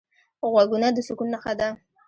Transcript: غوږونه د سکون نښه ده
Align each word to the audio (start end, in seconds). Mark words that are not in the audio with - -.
غوږونه 0.51 0.87
د 0.95 0.97
سکون 1.07 1.27
نښه 1.33 1.53
ده 1.59 1.67